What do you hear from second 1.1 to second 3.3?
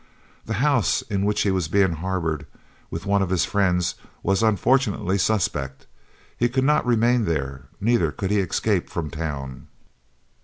which he was being harboured, with one of